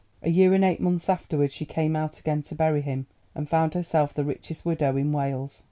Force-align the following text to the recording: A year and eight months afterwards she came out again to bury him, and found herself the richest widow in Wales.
A 0.23 0.31
year 0.31 0.55
and 0.55 0.63
eight 0.65 0.79
months 0.81 1.09
afterwards 1.09 1.53
she 1.53 1.63
came 1.63 1.95
out 1.95 2.17
again 2.19 2.41
to 2.41 2.55
bury 2.55 2.81
him, 2.81 3.05
and 3.35 3.47
found 3.47 3.75
herself 3.75 4.15
the 4.15 4.23
richest 4.23 4.65
widow 4.65 4.97
in 4.97 5.11
Wales. 5.11 5.59